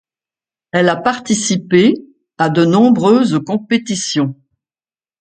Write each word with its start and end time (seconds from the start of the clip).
Elle 0.71 0.89
a 0.89 0.95
participé 0.95 1.93
à 2.39 2.49
de 2.49 2.65
nombreuses 2.65 3.39
compétitions. 3.45 4.35